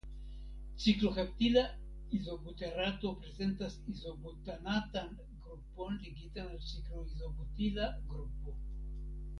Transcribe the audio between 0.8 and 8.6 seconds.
Cikloheptila izobuterato prezentas izobutanatan grupon ligitan al cikloizobutila grupo.